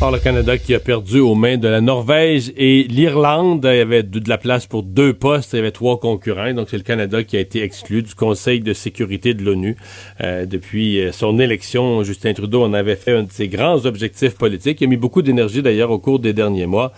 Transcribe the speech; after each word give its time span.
Or, 0.00 0.12
le 0.12 0.20
Canada 0.20 0.56
qui 0.58 0.76
a 0.76 0.78
perdu 0.78 1.18
aux 1.18 1.34
mains 1.34 1.56
de 1.56 1.66
la 1.66 1.80
Norvège 1.80 2.52
et 2.56 2.84
l'Irlande. 2.84 3.66
Il 3.68 3.76
y 3.78 3.80
avait 3.80 4.04
de, 4.04 4.28
la 4.28 4.38
place 4.38 4.64
pour 4.64 4.84
deux 4.84 5.12
postes. 5.12 5.54
Il 5.54 5.56
y 5.56 5.58
avait 5.58 5.72
trois 5.72 5.98
concurrents. 5.98 6.54
Donc, 6.54 6.68
c'est 6.70 6.76
le 6.76 6.84
Canada 6.84 7.24
qui 7.24 7.36
a 7.36 7.40
été 7.40 7.64
exclu 7.64 8.04
du 8.04 8.14
Conseil 8.14 8.60
de 8.60 8.72
sécurité 8.74 9.34
de 9.34 9.42
l'ONU. 9.42 9.76
Euh, 10.20 10.46
depuis 10.46 11.00
euh, 11.00 11.10
son 11.10 11.40
élection, 11.40 12.04
Justin 12.04 12.32
Trudeau 12.32 12.62
en 12.62 12.74
avait 12.74 12.94
fait 12.94 13.10
un 13.10 13.24
de 13.24 13.32
ses 13.32 13.48
grands 13.48 13.86
objectifs 13.86 14.36
politiques. 14.36 14.80
Il 14.80 14.84
a 14.84 14.86
mis 14.86 14.96
beaucoup 14.96 15.20
d'énergie, 15.20 15.62
d'ailleurs, 15.62 15.90
au 15.90 15.98
cours 15.98 16.20
des 16.20 16.32
derniers 16.32 16.66
mois. 16.66 16.92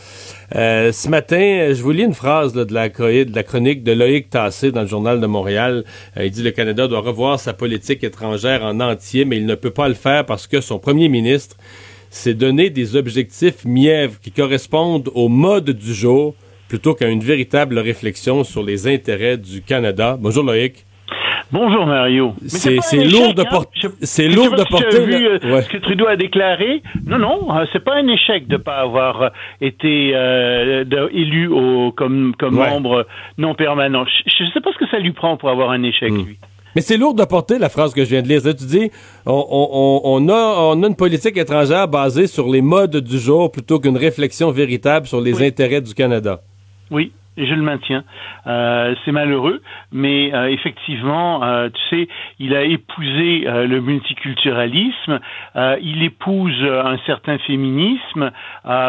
Euh, 0.55 0.93
ce 0.93 1.09
matin, 1.09 1.73
je 1.73 1.82
vous 1.82 1.93
lis 1.93 2.05
une 2.05 2.12
phrase 2.12 2.53
de, 2.53 2.67
la, 2.71 2.91
de 2.91 3.35
la 3.35 3.43
chronique 3.43 3.82
de 3.82 3.93
Loïc 3.93 4.29
Tassé 4.29 4.73
dans 4.73 4.82
le 4.82 4.89
Journal 4.89 5.23
de 5.23 5.27
Montréal. 5.27 5.85
il 6.21 6.31
dit 6.31 6.43
le 6.43 6.51
Canada 6.51 6.87
doit 6.87 7.01
revoir 7.01 7.40
sa 7.40 7.54
politique 7.54 8.04
étrangère 8.04 8.62
en 8.62 8.79
entier, 8.79 9.25
mais 9.25 9.39
il 9.39 9.46
ne 9.46 9.54
peut 9.54 9.71
pas 9.71 9.89
le 9.89 9.95
faire 9.95 10.26
parce 10.26 10.46
que 10.46 10.61
son 10.61 10.79
premier 10.79 11.09
ministre 11.09 11.57
c'est 12.11 12.35
donner 12.35 12.71
des 12.71 12.96
objectifs 12.96 13.64
mièvres 13.64 14.18
qui 14.21 14.32
correspondent 14.32 15.11
au 15.14 15.29
mode 15.29 15.71
du 15.71 15.95
jour 15.95 16.35
plutôt 16.68 16.95
qu'à 16.95 17.09
une 17.09 17.21
véritable 17.21 17.79
réflexion 17.79 18.45
sur 18.45 18.63
les 18.63 18.87
intérêts 18.87 19.39
du 19.39 19.63
Canada. 19.63 20.17
Bonjour 20.21 20.45
Loïc. 20.45 20.85
Bonjour 21.53 21.85
Mario. 21.85 22.35
C'est 22.46 23.04
lourd 23.04 23.35
de, 23.35 23.43
porter. 23.43 23.89
c'est 24.03 24.29
lourd 24.29 24.53
de 24.53 24.63
porter. 24.63 25.04
Vu, 25.04 25.27
euh, 25.27 25.63
ce 25.63 25.68
que 25.68 25.79
Trudeau 25.79 26.07
a 26.07 26.15
déclaré. 26.15 26.81
Non, 27.07 27.18
non, 27.18 27.57
euh, 27.57 27.65
c'est 27.73 27.82
pas 27.82 27.96
un 27.96 28.07
échec 28.07 28.46
de 28.46 28.57
pas 28.57 28.77
avoir 28.77 29.23
euh, 29.23 29.29
été 29.61 30.15
élu 31.13 31.49
au, 31.49 31.90
comme, 31.90 32.34
comme 32.39 32.55
membre 32.55 33.06
non 33.37 33.55
permanent. 33.55 34.05
Je 34.27 34.45
ne 34.45 34.51
sais 34.51 34.61
pas 34.61 34.70
ce 34.73 34.79
que 34.79 34.89
ça 34.91 34.98
lui 34.98 35.12
prend 35.12 35.37
pour 35.37 35.51
avoir 35.51 35.70
un 35.70 35.83
échec, 35.83 36.12
hmm. 36.12 36.25
lui. 36.25 36.39
Mais 36.75 36.83
c'est 36.83 36.97
lourd 36.97 37.15
de 37.15 37.25
porter 37.25 37.59
la 37.59 37.69
phrase 37.69 37.92
que 37.92 38.05
je 38.05 38.11
viens 38.11 38.23
de 38.23 38.29
lire. 38.29 38.43
tu 38.43 38.65
dis, 38.65 38.91
on, 39.27 40.29
a, 40.29 40.33
on 40.33 40.83
a 40.83 40.87
une 40.87 40.97
politique 40.97 41.37
étrangère 41.37 41.89
basée 41.89 42.27
sur 42.27 42.49
les 42.49 42.62
modes 42.62 42.97
du 42.97 43.19
jour 43.19 43.51
plutôt 43.51 43.81
qu'une 43.81 43.97
réflexion 43.97 44.51
véritable 44.51 45.07
sur 45.07 45.21
les 45.21 45.43
intérêts 45.45 45.81
du 45.81 45.95
Canada. 45.95 46.43
Oui, 46.91 47.12
je 47.36 47.55
le 47.55 47.62
maintiens. 47.62 48.05
Euh, 48.47 48.95
c'est 49.05 49.12
malheureux, 49.12 49.61
mais 49.92 50.34
euh, 50.34 50.48
effectivement, 50.48 51.45
euh, 51.45 51.69
tu 51.69 51.97
sais, 51.97 52.09
il 52.39 52.55
a 52.55 52.62
épousé 52.62 53.45
le 53.47 53.81
multiculturalisme, 53.81 55.20
il 55.55 56.03
épouse 56.03 56.62
un 56.62 56.98
certain 57.06 57.39
féminisme, 57.39 58.31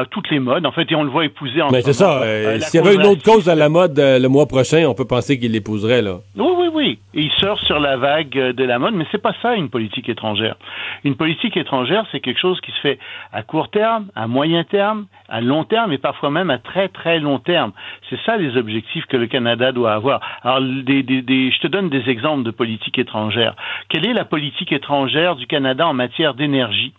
toutes 0.10 0.30
les 0.30 0.40
modes, 0.40 0.66
en 0.66 0.72
fait, 0.72 0.92
et 0.92 0.96
on 0.96 1.04
le 1.04 1.10
voit 1.10 1.26
épouser 1.26 1.62
en 1.62 1.70
Mais 1.72 1.82
c'est 1.82 1.94
ça. 1.94 2.22
S'il 2.60 2.80
y 2.80 2.84
avait 2.84 2.96
une 2.96 3.06
autre 3.06 3.24
cause 3.24 3.50
à 3.50 3.56
la 3.56 3.70
mode 3.70 3.98
le 3.98 4.28
mois 4.28 4.48
prochain, 4.48 4.86
on 4.88 4.94
peut 4.94 5.06
penser 5.06 5.40
qu'il 5.40 5.52
l'épouserait, 5.52 6.02
là. 6.02 6.18
Oui, 6.36 6.54
oui, 6.58 6.68
oui. 6.74 7.00
Et 7.14 7.22
il 7.22 7.32
sort 7.40 7.60
sur 7.60 7.80
la 7.80 7.98
vague 7.98 8.30
de 8.30 8.64
la 8.64 8.80
mode, 8.80 8.94
mais 8.96 9.06
c'est 9.12 9.22
pas 9.22 9.34
ça 9.42 9.56
une 9.56 9.70
politique 9.70 10.10
étrangère. 10.10 10.56
Une 11.04 11.16
politique 11.16 11.58
étrangère, 11.58 12.06
c'est 12.12 12.20
quelque 12.20 12.40
chose 12.40 12.60
qui 12.62 12.72
se 12.72 12.80
fait 12.80 13.00
à 13.32 13.44
court 13.44 13.70
terme, 13.70 14.08
à 14.16 14.28
moyen 14.28 14.64
terme, 14.64 15.08
à 15.30 15.42
long 15.42 15.64
terme 15.64 15.92
et 15.94 15.98
parfois 15.98 16.30
même 16.30 16.50
à 16.50 16.58
très 16.58 16.90
très 16.90 17.20
long 17.20 17.40
terme. 17.40 17.72
C'est 18.10 18.20
ça 18.26 18.31
les 18.38 18.58
objectifs 18.58 19.06
que 19.06 19.18
le 19.18 19.28
Canada 19.28 19.72
doit 19.72 19.94
avoir. 19.94 20.22
Alors, 20.44 20.60
je 20.62 21.60
te 21.60 21.68
donne 21.68 21.90
des 21.90 22.10
exemples 22.10 22.44
de 22.44 22.52
politique 22.52 22.98
étrangère. 22.98 23.56
Quelle 23.90 24.06
est 24.06 24.14
la 24.14 24.26
politique 24.26 24.72
étrangère 24.72 25.36
du 25.36 25.48
Canada 25.48 25.88
en 25.88 25.94
matière 25.94 26.34
d'énergie? 26.34 26.94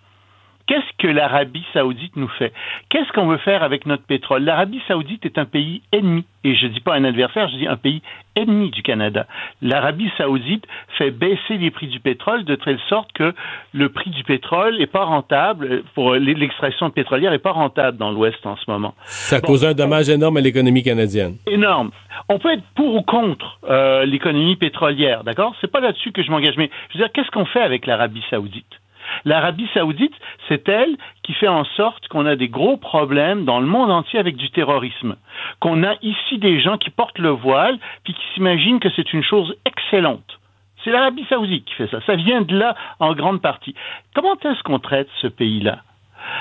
Qu'est-ce 0.67 0.97
que 0.99 1.09
l'Arabie 1.09 1.65
saoudite 1.73 2.17
nous 2.17 2.29
fait? 2.29 2.53
Qu'est-ce 2.89 3.13
qu'on 3.13 3.27
veut 3.27 3.39
faire 3.39 3.63
avec 3.63 3.87
notre 3.87 4.05
pétrole? 4.05 4.45
L'Arabie 4.45 4.81
saoudite 4.87 5.25
est 5.27 5.39
un 5.39 5.45
pays 5.45 5.83
ennemi, 5.93 6.25
et 6.45 6.55
je 6.55 6.67
ne 6.67 6.71
dis 6.71 6.81
pas 6.81 6.95
un 6.95 7.05
adversaire, 7.05 7.49
je 7.49 7.57
dis 7.57 7.67
un 7.67 7.77
pays 7.77 8.03
ennemi 8.37 8.71
du 8.71 8.83
Canada. 8.83 9.27
L'Arabie 9.61 10.11
saoudite 10.17 10.65
fait 10.99 11.11
baisser 11.11 11.59
les 11.59 11.71
prix 11.71 11.89
du 11.89 12.01
pétrole 12.01 12.45
de 12.45 12.55
telle 12.55 12.79
sorte 12.89 13.13
que 13.13 13.35
le 13.73 13.89
prix 13.89 14.11
du 14.11 14.25
pétrole 14.25 14.79
n'est 14.79 14.87
pas 14.87 15.05
rentable, 15.05 15.83
pour 15.95 16.15
l'extraction 16.15 16.91
pétrolière 16.91 17.33
n'est 17.33 17.39
pas 17.39 17.53
rentable 17.53 17.99
dans 17.99 18.11
l'Ouest 18.11 18.45
en 18.47 18.57
ce 18.57 18.71
moment. 18.71 18.95
Ça 19.05 19.41
cause 19.41 19.65
un 19.65 19.75
dommage 19.75 20.09
énorme 20.09 20.37
à 20.37 20.41
l'économie 20.41 20.83
canadienne. 20.83 21.37
Énorme. 21.47 21.91
On 22.29 22.39
peut 22.39 22.53
être 22.53 22.65
pour 22.75 22.95
ou 22.95 23.03
contre 23.03 23.59
euh, 23.69 24.05
l'économie 24.05 24.57
pétrolière, 24.57 25.25
d'accord? 25.25 25.55
C'est 25.61 25.71
pas 25.71 25.81
là-dessus 25.81 26.13
que 26.13 26.23
je 26.23 26.31
m'engage, 26.31 26.55
mais 26.57 26.71
je 26.91 26.99
veux 26.99 27.05
dire, 27.05 27.13
qu'est-ce 27.13 27.31
qu'on 27.31 27.47
fait 27.47 27.63
avec 27.63 27.87
l'Arabie 27.87 28.23
saoudite? 28.31 28.82
L'Arabie 29.25 29.69
saoudite, 29.75 30.15
c'est 30.49 30.69
elle 30.69 30.97
qui 31.23 31.33
fait 31.35 31.49
en 31.49 31.65
sorte 31.65 32.09
qu'on 32.09 32.27
a 32.27 32.37
des 32.37 32.49
gros 32.49 32.77
problèmes 32.77 33.45
dans 33.45 33.61
le 33.61 33.67
monde 33.67 33.91
entier 33.91 34.19
avec 34.19 34.37
du 34.37 34.51
terrorisme. 34.51 35.17
Qu'on 35.61 35.83
a 35.85 35.95
ici 36.03 36.39
des 36.39 36.61
gens 36.61 36.79
qui 36.79 36.91
portent 36.91 37.19
le 37.19 37.31
voile, 37.31 37.79
puis 38.05 38.15
qui 38.15 38.25
s'imaginent 38.35 38.81
que 38.81 38.91
c'est 38.91 39.13
une 39.13 39.23
chose 39.23 39.55
excellente. 39.65 40.39
C'est 40.85 40.91
l'Arabie 40.91 41.27
saoudite 41.29 41.65
qui 41.65 41.75
fait 41.75 41.89
ça. 41.89 42.01
Ça 42.07 42.17
vient 42.17 42.43
de 42.43 42.57
là 42.57 42.75
en 42.99 43.15
grande 43.15 43.41
partie. 43.41 43.75
Comment 44.15 44.37
est-ce 44.45 44.63
qu'on 44.63 44.81
traite 44.81 45.09
ce 45.21 45.29
pays-là? 45.29 45.79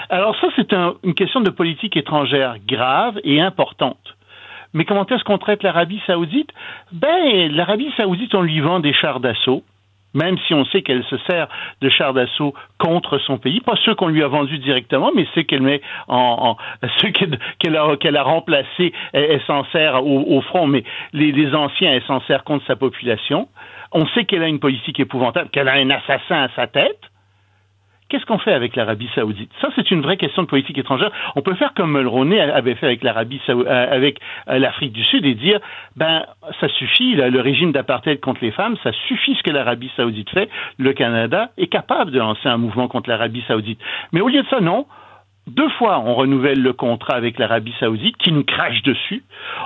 Alors 0.10 0.36
ça, 0.40 0.48
c'est 0.56 0.74
une 0.74 1.14
question 1.16 1.42
de 1.42 1.50
politique 1.50 1.98
étrangère 1.98 2.56
grave 2.68 3.20
et 3.24 3.42
importante. 3.42 4.16
Mais 4.74 4.86
comment 4.86 5.06
est-ce 5.06 5.24
qu'on 5.24 5.38
traite 5.38 5.64
l'Arabie 5.64 6.02
saoudite? 6.08 6.50
Ben, 6.92 7.52
l'Arabie 7.52 7.92
saoudite, 7.98 8.34
on 8.36 8.42
lui 8.42 8.60
vend 8.62 8.80
des 8.80 8.94
chars 8.94 9.20
d'assaut 9.20 9.64
même 10.14 10.38
si 10.48 10.54
on 10.54 10.66
sait 10.66 10.82
qu'elle 10.82 11.04
se 11.06 11.18
sert 11.30 11.48
de 11.82 11.90
chars 11.90 12.14
d'assaut 12.14 12.54
contre 12.78 13.18
son 13.20 13.38
pays, 13.38 13.62
pas 13.62 13.76
ceux 13.86 13.96
qu'on 13.96 14.08
lui 14.08 14.24
a 14.24 14.28
vendus 14.28 14.60
directement, 14.60 15.12
mais 15.16 15.28
ceux 15.36 15.44
qu'elle 15.44 15.62
met 15.62 15.82
en, 16.08 16.58
ceux 16.98 17.10
qu'elle 17.10 17.76
a, 17.76 17.84
a 17.86 18.24
remplacés, 18.24 18.94
elle, 19.14 19.42
s'en 19.48 19.64
sert 19.66 20.06
au, 20.06 20.42
front, 20.42 20.68
mais 20.68 20.84
les, 21.14 21.32
les 21.32 21.54
anciens, 21.54 21.94
elle 21.94 22.04
s'en 22.04 22.22
sert 22.22 22.44
contre 22.44 22.66
sa 22.66 22.76
population. 22.76 23.48
On 23.92 24.06
sait 24.08 24.26
qu'elle 24.26 24.44
a 24.44 24.48
une 24.48 24.60
politique 24.60 25.00
épouvantable, 25.00 25.50
qu'elle 25.50 25.68
a 25.68 25.74
un 25.74 25.90
assassin 25.90 26.44
à 26.44 26.50
sa 26.56 26.68
tête. 26.68 27.00
Qu'est-ce 28.12 28.26
qu'on 28.26 28.40
fait 28.40 28.52
avec 28.52 28.76
l'Arabie 28.76 29.08
saoudite? 29.16 29.50
Ça, 29.62 29.70
c'est 29.74 29.90
une 29.90 30.02
vraie 30.02 30.18
question 30.18 30.44
de 30.44 30.48
politique 30.50 30.78
étrangère. 30.78 31.12
On 31.38 31.42
peut 31.42 31.54
faire 31.54 31.74
comme 31.74 31.94
Mulroney 31.94 32.42
avait 32.42 32.76
fait 32.76 32.88
avec 32.88 33.04
l'Arabie 33.04 33.40
euh, 33.48 33.64
avec 33.90 34.20
euh, 34.50 34.60
l'Afrique 34.60 34.92
du 34.92 35.02
Sud 35.02 35.26
et 35.26 35.34
dire, 35.34 35.62
ben, 35.96 36.26
ça 36.60 36.68
suffit, 36.68 37.16
le 37.16 37.40
régime 37.40 37.72
d'apartheid 37.72 38.20
contre 38.20 38.42
les 38.42 38.52
femmes, 38.52 38.76
ça 38.84 38.92
suffit 39.08 39.34
ce 39.36 39.44
que 39.44 39.52
l'Arabie 39.52 39.90
saoudite 39.96 40.30
fait. 40.30 40.50
Le 40.78 40.92
Canada 40.92 41.52
est 41.58 41.68
capable 41.68 42.12
de 42.12 42.20
lancer 42.20 42.50
un 42.50 42.58
mouvement 42.58 42.90
contre 42.90 43.10
l'Arabie 43.10 43.46
saoudite. 43.48 43.80
Mais 44.12 44.20
au 44.20 44.28
lieu 44.28 44.42
de 44.42 44.48
ça, 44.50 44.60
non. 44.60 44.88
Deux 45.48 45.70
fois, 45.70 46.00
on 46.00 46.14
renouvelle 46.14 46.62
le 46.62 46.72
contrat 46.72 47.16
avec 47.16 47.40
l'Arabie 47.40 47.74
saoudite 47.80 48.16
qui 48.18 48.32
nous 48.32 48.44
crache 48.44 48.84
dessus. 48.84 49.24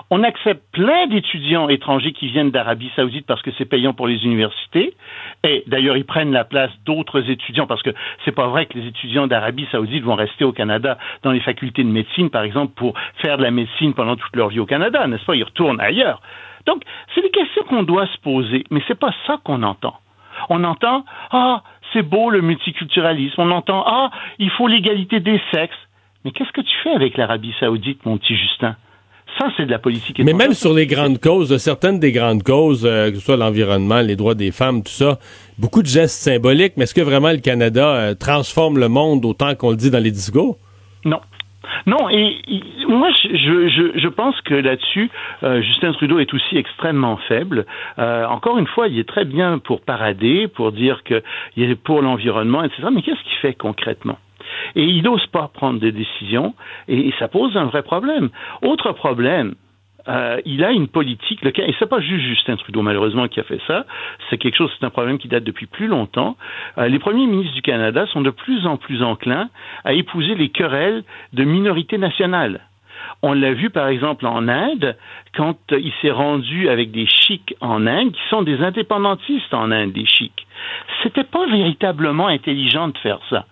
On 0.09 0.23
accepte 0.23 0.63
plein 0.71 1.07
d'étudiants 1.07 1.67
étrangers 1.67 2.13
qui 2.13 2.27
viennent 2.27 2.49
d'Arabie 2.49 2.89
saoudite 2.95 3.25
parce 3.27 3.41
que 3.41 3.51
c'est 3.57 3.65
payant 3.65 3.93
pour 3.93 4.07
les 4.07 4.23
universités. 4.23 4.93
Et 5.43 5.63
d'ailleurs, 5.67 5.97
ils 5.97 6.05
prennent 6.05 6.31
la 6.31 6.45
place 6.45 6.71
d'autres 6.85 7.29
étudiants 7.29 7.67
parce 7.67 7.83
que 7.83 7.89
c'est 8.23 8.31
pas 8.31 8.47
vrai 8.47 8.67
que 8.67 8.79
les 8.79 8.87
étudiants 8.87 9.27
d'Arabie 9.27 9.67
saoudite 9.69 10.03
vont 10.03 10.15
rester 10.15 10.45
au 10.45 10.53
Canada 10.53 10.97
dans 11.23 11.31
les 11.31 11.41
facultés 11.41 11.83
de 11.83 11.89
médecine, 11.89 12.29
par 12.29 12.43
exemple, 12.43 12.73
pour 12.75 12.93
faire 13.21 13.37
de 13.37 13.43
la 13.43 13.51
médecine 13.51 13.93
pendant 13.93 14.15
toute 14.15 14.35
leur 14.35 14.47
vie 14.47 14.61
au 14.61 14.65
Canada, 14.65 15.05
n'est-ce 15.07 15.25
pas? 15.25 15.35
Ils 15.35 15.43
retournent 15.43 15.81
ailleurs. 15.81 16.21
Donc, 16.65 16.83
c'est 17.13 17.21
des 17.21 17.31
questions 17.31 17.63
qu'on 17.63 17.83
doit 17.83 18.07
se 18.07 18.17
poser, 18.19 18.63
mais 18.71 18.81
c'est 18.87 18.99
pas 18.99 19.13
ça 19.27 19.39
qu'on 19.43 19.61
entend. 19.61 19.95
On 20.49 20.63
entend, 20.63 21.05
ah, 21.31 21.63
c'est 21.93 22.03
beau 22.03 22.29
le 22.29 22.41
multiculturalisme. 22.41 23.41
On 23.41 23.51
entend 23.51 23.83
ah, 23.85 24.11
il 24.39 24.49
faut 24.51 24.67
l'égalité 24.67 25.19
des 25.19 25.41
sexes. 25.51 25.75
Mais 26.23 26.31
qu'est-ce 26.31 26.51
que 26.51 26.61
tu 26.61 26.75
fais 26.83 26.91
avec 26.91 27.17
l'Arabie 27.17 27.53
Saoudite, 27.59 28.05
mon 28.05 28.17
petit 28.17 28.35
Justin? 28.35 28.75
Ça, 29.37 29.47
c'est 29.57 29.65
de 29.65 29.71
la 29.71 29.79
politique. 29.79 30.17
Mais 30.19 30.33
même 30.33 30.53
sur 30.53 30.73
les 30.73 30.87
grandes 30.87 31.19
causes, 31.19 31.55
certaines 31.57 31.99
des 31.99 32.11
grandes 32.11 32.41
causes, 32.41 32.85
euh, 32.85 33.09
que 33.09 33.17
ce 33.17 33.21
soit 33.21 33.37
l'environnement, 33.37 33.99
les 33.99 34.15
droits 34.15 34.33
des 34.33 34.51
femmes, 34.51 34.81
tout 34.81 34.91
ça, 34.91 35.19
beaucoup 35.59 35.81
de 35.81 35.87
gestes 35.87 36.21
symboliques, 36.21 36.73
mais 36.77 36.83
est-ce 36.83 36.93
que 36.93 37.01
vraiment 37.01 37.31
le 37.31 37.39
Canada 37.39 37.87
euh, 37.87 38.13
transforme 38.15 38.79
le 38.79 38.87
monde 38.87 39.25
autant 39.25 39.53
qu'on 39.55 39.71
le 39.71 39.75
dit 39.75 39.91
dans 39.91 39.99
les 39.99 40.11
discours? 40.11 40.57
Non. 41.03 41.19
Non, 41.85 42.09
et, 42.09 42.37
moi, 42.87 43.09
je, 43.23 43.91
je, 43.95 44.07
pense 44.07 44.39
que 44.41 44.53
là-dessus, 44.53 45.09
euh, 45.43 45.61
Justin 45.61 45.93
Trudeau 45.93 46.19
est 46.19 46.33
aussi 46.33 46.57
extrêmement 46.57 47.17
faible. 47.27 47.65
Euh, 47.99 48.25
encore 48.25 48.57
une 48.57 48.67
fois, 48.67 48.87
il 48.87 48.99
est 48.99 49.07
très 49.07 49.25
bien 49.25 49.59
pour 49.59 49.81
parader, 49.81 50.47
pour 50.47 50.71
dire 50.71 51.03
qu'il 51.03 51.21
est 51.57 51.75
pour 51.75 52.01
l'environnement, 52.01 52.63
etc. 52.63 52.87
Mais 52.93 53.01
qu'est-ce 53.01 53.21
qu'il 53.23 53.37
fait 53.41 53.53
concrètement? 53.53 54.17
Et 54.75 54.83
il 54.83 55.03
n'ose 55.03 55.25
pas 55.27 55.49
prendre 55.53 55.79
des 55.79 55.91
décisions, 55.91 56.53
et 56.87 57.11
ça 57.19 57.27
pose 57.27 57.55
un 57.57 57.65
vrai 57.65 57.81
problème. 57.81 58.29
Autre 58.61 58.91
problème, 58.91 59.55
euh, 60.07 60.39
il 60.45 60.63
a 60.63 60.71
une 60.71 60.87
politique, 60.87 61.41
le, 61.41 61.57
et 61.59 61.75
c'est 61.79 61.89
pas 61.89 61.99
juste 61.99 62.23
Justin 62.23 62.57
Trudeau 62.57 62.81
malheureusement 62.81 63.27
qui 63.27 63.39
a 63.39 63.43
fait 63.43 63.59
ça, 63.67 63.85
c'est 64.29 64.37
quelque 64.37 64.55
chose, 64.55 64.71
c'est 64.79 64.85
un 64.85 64.91
problème 64.91 65.17
qui 65.17 65.27
date 65.27 65.43
depuis 65.43 65.65
plus 65.65 65.87
longtemps. 65.87 66.37
Euh, 66.77 66.87
les 66.87 66.99
premiers 66.99 67.25
ministres 67.25 67.55
du 67.55 67.61
Canada 67.61 68.05
sont 68.07 68.21
de 68.21 68.29
plus 68.29 68.67
en 68.67 68.77
plus 68.77 69.03
enclins 69.03 69.49
à 69.83 69.93
épouser 69.93 70.35
les 70.35 70.49
querelles 70.49 71.03
de 71.33 71.43
minorités 71.43 71.97
nationales. 71.97 72.61
On 73.21 73.33
l'a 73.33 73.53
vu 73.53 73.69
par 73.69 73.87
exemple 73.87 74.27
en 74.27 74.47
Inde, 74.47 74.95
quand 75.35 75.57
il 75.71 75.91
s'est 76.01 76.11
rendu 76.11 76.69
avec 76.69 76.91
des 76.91 77.07
chics 77.07 77.55
en 77.59 77.87
Inde, 77.87 78.11
qui 78.11 78.21
sont 78.29 78.43
des 78.43 78.61
indépendantistes 78.61 79.53
en 79.53 79.71
Inde, 79.71 79.91
des 79.91 80.05
chics. 80.05 80.45
C'était 81.03 81.23
pas 81.23 81.45
véritablement 81.47 82.27
intelligent 82.27 82.89
de 82.89 82.97
faire 82.99 83.19
ça. 83.29 83.45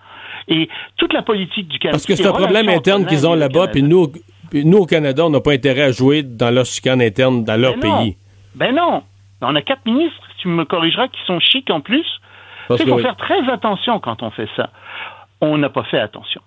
Et 0.47 0.69
toute 0.97 1.13
la 1.13 1.21
politique 1.21 1.67
du 1.67 1.79
Canada. 1.79 1.95
Parce 1.95 2.05
que 2.05 2.15
c'est 2.15 2.27
un 2.27 2.33
problème 2.33 2.69
interne 2.69 3.05
qu'ils 3.05 3.25
ont 3.25 3.33
là-bas, 3.33 3.67
puis 3.67 3.81
nous, 3.81 4.07
nous, 4.53 4.77
au 4.77 4.85
Canada, 4.85 5.25
on 5.25 5.29
n'a 5.29 5.41
pas 5.41 5.53
intérêt 5.53 5.83
à 5.83 5.91
jouer 5.91 6.23
dans 6.23 6.53
leur 6.53 6.65
chicane 6.65 7.01
interne 7.01 7.43
dans 7.43 7.59
leur 7.59 7.77
ben 7.77 7.81
pays. 7.81 8.17
Ben 8.55 8.75
non. 8.75 9.03
On 9.41 9.55
a 9.55 9.61
quatre 9.61 9.85
ministres, 9.85 10.27
tu 10.37 10.47
me 10.47 10.63
corrigeras, 10.63 11.07
qui 11.07 11.19
sont 11.25 11.39
chics 11.39 11.69
en 11.69 11.81
plus. 11.81 12.05
Il 12.69 12.77
faut 12.87 12.99
faire 12.99 13.17
très 13.17 13.49
attention 13.51 13.99
quand 13.99 14.23
on 14.23 14.29
fait 14.29 14.47
ça. 14.55 14.69
On 15.41 15.57
n'a 15.57 15.69
pas 15.69 15.83
fait 15.83 15.99
attention. 15.99 16.41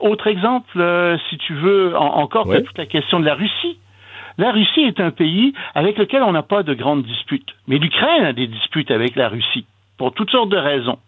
Autre 0.00 0.26
exemple, 0.26 0.80
euh, 0.80 1.16
si 1.30 1.38
tu 1.38 1.54
veux, 1.54 1.96
encore 1.96 2.46
toute 2.46 2.76
la 2.76 2.86
question 2.86 3.20
de 3.20 3.26
la 3.26 3.34
Russie. 3.34 3.78
La 4.38 4.50
Russie 4.50 4.80
est 4.80 4.98
un 4.98 5.10
pays 5.10 5.52
avec 5.74 5.98
lequel 5.98 6.22
on 6.22 6.32
n'a 6.32 6.42
pas 6.42 6.62
de 6.62 6.74
grandes 6.74 7.04
disputes. 7.04 7.50
Mais 7.68 7.78
l'Ukraine 7.78 8.24
a 8.24 8.32
des 8.32 8.46
disputes 8.46 8.90
avec 8.90 9.14
la 9.14 9.28
Russie, 9.28 9.66
pour 9.98 10.12
toutes 10.12 10.30
sortes 10.30 10.48
de 10.48 10.56
raisons. 10.56 10.98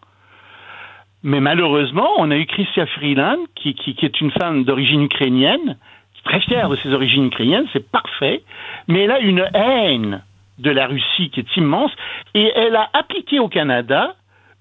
Mais 1.22 1.40
malheureusement, 1.40 2.08
on 2.18 2.30
a 2.30 2.36
eu 2.36 2.44
Christia 2.44 2.86
Freeland, 2.86 3.38
qui, 3.54 3.74
qui, 3.74 3.94
qui 3.94 4.04
est 4.04 4.20
une 4.20 4.30
femme 4.30 4.64
d'origine 4.64 5.02
ukrainienne, 5.02 5.78
très 6.24 6.40
fière 6.40 6.68
de 6.68 6.76
ses 6.76 6.92
origines 6.92 7.26
ukrainiennes, 7.26 7.66
c'est 7.72 7.90
parfait, 7.90 8.42
mais 8.88 9.04
elle 9.04 9.10
a 9.10 9.20
une 9.20 9.46
haine 9.54 10.22
de 10.58 10.70
la 10.70 10.86
Russie 10.86 11.30
qui 11.30 11.40
est 11.40 11.56
immense, 11.56 11.90
et 12.34 12.52
elle 12.54 12.76
a 12.76 12.88
appliqué 12.92 13.38
au 13.38 13.48
Canada 13.48 14.14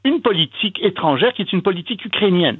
une 0.04 0.22
politique 0.22 0.82
étrangère 0.84 1.34
qui 1.34 1.42
est 1.42 1.54
une 1.54 1.62
politique 1.62 2.04
ukrainienne. 2.06 2.60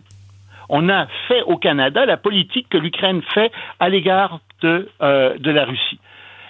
On 0.70 0.90
a 0.90 1.08
fait 1.28 1.42
au 1.44 1.58
Canada 1.58 2.06
la 2.06 2.18
politique 2.18 2.70
que 2.70 2.78
l'Ukraine 2.78 3.22
fait 3.34 3.52
à 3.80 3.90
l'égard 3.90 4.40
de, 4.62 4.90
euh, 5.02 5.38
de 5.38 5.52
la 5.52 5.66
Russie. 5.66 6.00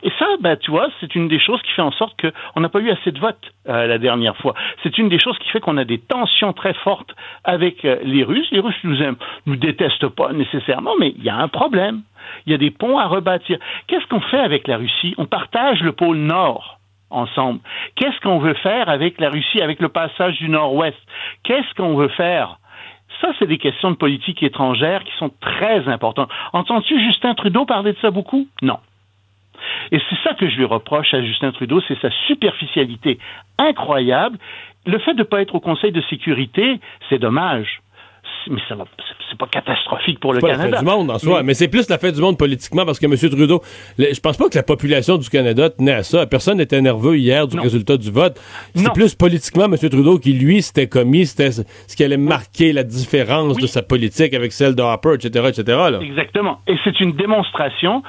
Et 0.04 0.12
ça, 0.20 0.28
ben, 0.42 0.58
tu 0.58 0.70
vois, 0.70 0.90
c'est 1.00 1.16
une 1.16 1.30
des 1.30 1.40
choses 1.40 1.62
qui 1.62 1.72
fait 1.72 1.82
en 1.82 1.92
sorte 1.92 2.20
qu'on 2.20 2.60
n'a 2.60 2.70
pas 2.70 2.80
eu 2.80 2.92
assez 2.92 3.12
de 3.12 3.20
votes 3.20 3.54
euh, 3.70 3.88
la 3.88 3.98
dernière 3.98 4.36
fois. 4.38 4.54
C'est 4.84 4.98
une 4.98 5.08
des 5.08 5.20
choses 5.20 5.38
qui 5.40 5.50
fait 5.50 5.62
qu'on 5.62 5.78
a 5.78 5.86
des 5.86 5.98
tensions 5.98 6.52
très 6.52 6.74
fortes 6.74 7.16
avec 7.46 7.86
euh, 7.86 7.98
les 8.04 8.24
Russes. 8.24 8.50
Les 8.52 8.60
Russes 8.60 8.76
nous 8.84 8.98
nous 9.46 9.56
détestent 9.56 10.10
pas 10.10 10.34
nécessairement, 10.34 10.94
mais 11.00 11.14
il 11.18 11.24
y 11.24 11.30
a 11.30 11.38
un 11.38 11.48
problème. 11.48 12.02
Il 12.46 12.52
y 12.52 12.56
a 12.56 12.58
des 12.58 12.72
ponts 12.72 12.98
à 12.98 13.06
rebâtir. 13.06 13.58
Qu'est-ce 13.88 14.06
qu'on 14.08 14.20
fait 14.20 14.40
avec 14.40 14.68
la 14.68 14.78
Russie? 14.78 15.16
On 15.18 15.26
partage 15.26 15.82
le 15.82 15.94
pôle 15.94 16.18
Nord 16.18 16.80
ensemble. 17.10 17.60
Qu'est-ce 17.96 18.20
qu'on 18.22 18.40
veut 18.40 18.56
faire 18.56 18.90
avec 18.90 19.20
la 19.22 19.30
Russie, 19.30 19.62
avec 19.62 19.80
le 19.80 19.90
passage 19.90 20.38
du 20.38 20.50
Nord-Ouest? 20.50 20.98
Qu'est-ce 21.44 21.74
qu'on 21.76 21.96
veut 21.96 22.10
faire? 22.10 22.58
Ça, 23.22 23.30
c'est 23.40 23.48
des 23.48 23.60
questions 23.60 23.92
de 23.92 23.96
politique 23.96 24.44
étrangère 24.44 25.04
qui 25.04 25.14
sont 25.18 25.32
très 25.40 25.88
importantes. 25.88 26.30
Entends-tu 26.52 27.02
Justin 27.06 27.36
Trudeau 27.36 27.66
parler 27.66 27.94
de 27.94 27.98
ça 28.00 28.12
beaucoup? 28.12 28.48
Non. 28.62 28.80
Et 29.92 30.00
c'est 30.10 30.18
ça 30.24 30.34
que 30.36 30.50
je 30.50 30.56
lui 30.56 30.66
reproche 30.66 31.14
à 31.14 31.22
Justin 31.22 31.52
Trudeau, 31.52 31.82
c'est 31.88 32.00
sa 32.00 32.10
superficialité 32.28 33.20
incroyable. 33.58 34.38
Le 34.86 35.00
fait 35.00 35.14
de 35.14 35.20
ne 35.20 35.24
pas 35.24 35.42
être 35.42 35.56
au 35.56 35.60
Conseil 35.60 35.92
de 35.92 36.02
sécurité, 36.02 36.80
c'est 37.10 37.20
dommage 37.20 37.82
mais 38.50 38.60
ça 38.68 38.76
va, 38.76 38.86
c'est 39.30 39.38
pas 39.38 39.48
catastrophique 39.48 40.20
pour 40.20 40.34
le 40.34 40.40
pas 40.40 40.50
Canada. 40.50 40.70
La 40.70 40.78
fin 40.78 40.84
du 40.84 40.90
monde 40.90 41.12
en 41.12 41.20
soi, 41.20 41.44
mais, 41.44 41.54
c'est 41.54 41.68
plus 41.68 41.90
la 41.90 41.98
fin 41.98 42.12
du 42.12 42.22
monde 42.22 42.38
politiquement 42.38 42.86
parce 42.86 43.00
que 43.00 43.06
M. 43.06 43.16
Trudeau, 43.16 43.62
je 43.98 44.20
pense 44.20 44.38
pas 44.38 44.50
que 44.50 44.56
la 44.56 44.64
population 44.64 45.18
du 45.18 45.30
Canada 45.30 45.70
tenait 45.70 45.94
à 45.94 46.04
ça. 46.04 46.26
Personne 46.26 46.58
n'était 46.58 46.82
nerveux 46.82 47.18
hier 47.18 47.48
du 47.48 47.60
résultat 47.60 47.98
du 47.98 48.12
vote. 48.12 48.40
C'est 48.76 48.94
plus 48.94 49.16
politiquement 49.16 49.66
M. 49.66 49.78
Trudeau 49.78 50.20
qui, 50.20 50.34
lui, 50.34 50.62
s'était 50.62 50.88
commis, 50.88 51.26
c'était 51.26 51.52
ce 51.52 51.96
qui 51.96 52.04
allait 52.04 52.18
marquer 52.18 52.74
la 52.74 52.84
différence 52.84 53.58
de 53.58 53.68
sa 53.68 53.82
politique 53.82 54.34
avec 54.34 54.52
celle 54.52 54.76
de 54.76 54.82
Harper, 54.82 55.16
etc., 55.16 55.50
etc. 55.50 55.78
Exactement. 56.02 56.60
Et 56.68 56.76
c'est 56.84 57.00
une 57.00 57.14
démonstration 57.14 58.04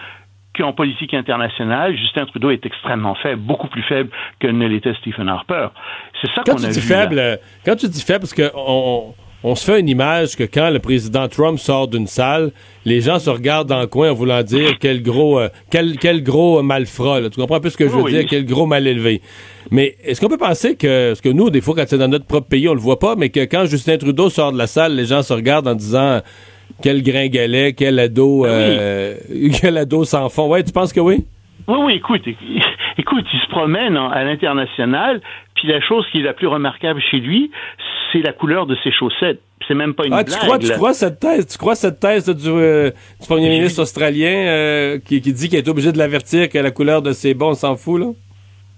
qu'en 0.57 0.73
politique 0.73 1.15
internationale, 1.15 1.97
Justin 1.97 2.27
Trudeau 2.27 2.51
est 2.51 2.65
extrêmement 2.65 3.15
faible, 3.17 3.43
beaucoup 3.43 3.69
plus 3.69 3.83
faible 3.83 4.11
que 4.41 4.47
ne 4.47 4.67
l'était 4.67 4.95
Stephen 4.95 5.29
Harper. 5.29 5.69
C'est 6.21 6.31
ça 6.35 6.43
qu'on 6.43 6.63
a 6.63 6.69
dis 6.69 6.81
vu. 6.81 6.87
Faible, 6.87 7.19
euh, 7.19 7.37
quand 7.65 7.77
tu 7.77 7.89
dis 7.89 8.03
faible, 8.03 8.21
parce 8.21 8.35
que 8.35 8.51
on, 8.55 9.15
on 9.47 9.55
se 9.55 9.71
fait 9.71 9.79
une 9.79 9.91
image 9.91 10.37
que 10.37 10.45
quand 10.45 10.71
le 10.71 10.79
président 10.79 11.29
Trump 11.29 11.59
sort 11.59 11.87
d'une 11.87 12.07
salle, 12.07 12.51
les 12.87 13.03
gens 13.03 13.19
se 13.19 13.29
regardent 13.29 13.69
dans 13.69 13.81
le 13.81 13.87
coin 13.87 14.11
en 14.11 14.15
voulant 14.15 14.43
dire 14.43 14.79
quel 14.81 15.03
gros 15.03 15.39
euh, 15.39 15.51
quel, 15.71 15.99
quel 15.99 16.23
gros 16.23 16.63
malfrat. 16.63 17.29
Tu 17.29 17.39
comprends 17.39 17.57
un 17.57 17.61
peu 17.61 17.69
ce 17.69 17.77
que 17.77 17.87
je 17.87 17.95
veux 17.95 18.11
dire, 18.11 18.25
quel 18.27 18.47
gros 18.47 18.65
mal 18.65 18.87
élevé. 18.87 19.21
Mais 19.71 19.97
est-ce 20.03 20.21
qu'on 20.21 20.29
peut 20.29 20.39
penser 20.39 20.77
que, 20.77 21.11
parce 21.11 21.21
que 21.21 21.29
nous, 21.29 21.51
des 21.51 21.61
fois, 21.61 21.75
quand 21.75 21.85
c'est 21.87 21.99
dans 21.99 22.09
notre 22.09 22.27
propre 22.27 22.49
pays, 22.49 22.69
on 22.69 22.75
le 22.75 22.81
voit 22.81 22.99
pas, 22.99 23.17
mais 23.17 23.29
que 23.29 23.41
quand 23.41 23.67
Justin 23.67 23.99
Trudeau 23.99 24.31
sort 24.31 24.51
de 24.51 24.59
la 24.59 24.67
salle, 24.67 24.97
les 24.97 25.05
gens 25.05 25.23
se 25.23 25.33
regardent 25.35 25.69
en 25.69 25.75
disant 25.75 26.21
quel 26.83 27.03
gringalet, 27.03 27.73
quel 27.73 27.99
ado, 27.99 28.45
euh, 28.47 29.15
quel 29.61 29.79
ado 29.79 30.05
sans 30.05 30.29
fond. 30.29 30.49
Ouais, 30.49 30.63
tu 30.63 30.73
penses 30.73 30.93
que 30.93 31.01
oui? 31.01 31.25
Oui, 31.67 31.79
oui, 31.81 31.95
écoute, 31.95 32.23
écoute, 32.99 33.25
il 33.33 33.41
se 33.41 33.49
promène 33.49 33.97
à 33.97 34.25
l'international, 34.25 35.21
puis 35.55 35.69
la 35.69 35.81
chose 35.81 36.05
qui 36.13 36.19
est 36.19 36.23
la 36.23 36.35
plus 36.35 36.47
remarquable 36.47 37.01
chez 37.11 37.19
lui, 37.19 37.51
c'est 38.13 38.21
la 38.21 38.33
couleur 38.33 38.67
de 38.67 38.77
ses 38.85 38.93
chaussettes. 38.93 39.41
C'est 39.67 39.75
même 39.75 39.95
pas 39.95 40.05
une 40.07 40.13
ah, 40.13 40.25
Tu 40.25 40.37
crois, 40.37 40.59
tu 40.59 40.71
crois 40.73 40.93
cette 40.93 41.21
thèse, 41.21 41.47
tu 41.47 41.57
crois 41.57 41.75
cette 41.75 41.99
thèse 41.99 42.29
du, 42.29 42.51
euh, 42.51 42.91
du 43.21 43.27
premier 43.27 43.49
ministre 43.49 43.81
australien 43.81 44.47
euh, 44.47 44.99
qui, 44.99 45.23
qui, 45.23 45.33
dit 45.33 45.49
qu'il 45.49 45.59
est 45.59 45.69
obligé 45.69 45.91
de 45.91 45.97
l'avertir 45.97 46.51
que 46.51 46.59
la 46.59 46.71
couleur 46.71 47.01
de 47.01 47.13
ses 47.13 47.33
bons 47.33 47.55
s'en 47.55 47.77
fout, 47.77 47.99
là? 47.99 48.09